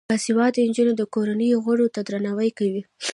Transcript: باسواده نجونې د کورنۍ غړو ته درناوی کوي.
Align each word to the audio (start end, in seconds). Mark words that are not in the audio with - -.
باسواده 0.09 0.61
نجونې 0.69 0.93
د 0.97 1.01
کورنۍ 1.13 1.49
غړو 1.63 1.87
ته 1.95 1.99
درناوی 2.07 2.49
کوي. 2.57 2.81